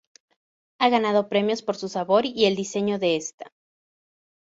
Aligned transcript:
Ha 0.79 0.89
ganado 0.89 1.29
premios 1.29 1.61
por 1.61 1.75
su 1.77 1.87
sabor 1.87 2.25
y 2.25 2.45
el 2.45 2.55
diseño 2.55 2.97
de 2.97 3.17
esta. 3.17 3.51